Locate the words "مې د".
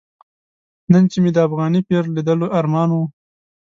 1.23-1.37